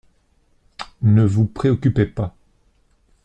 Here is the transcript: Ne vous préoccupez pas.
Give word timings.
Ne 1.03 1.23
vous 1.23 1.45
préoccupez 1.45 2.07
pas. 2.07 2.35